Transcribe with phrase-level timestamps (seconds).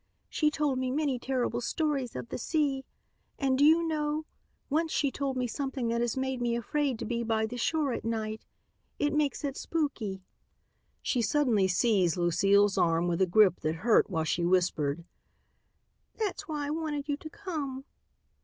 [0.29, 2.85] She told me many terrible stories of the sea.
[3.37, 4.25] And do you know,
[4.67, 7.93] once she told me something that has made me afraid to be by the shore
[7.93, 8.43] at night.
[8.97, 10.23] It makes it spooky."
[11.03, 15.03] She suddenly seized Lucile's arm with a grip that hurt while she whispered,
[16.17, 17.85] "That's why I wanted you to come.